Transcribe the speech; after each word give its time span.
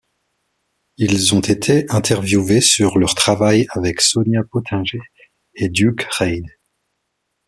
Ils 0.97 1.35
ont 1.35 1.41
été 1.41 1.85
interviewés 1.91 2.59
sur 2.61 2.97
leur 2.97 3.13
travail 3.13 3.67
avec 3.69 4.01
Sonia 4.01 4.41
Pottinger 4.51 4.97
et 5.53 5.69
Duke 5.69 6.07
Reid. 6.17 6.47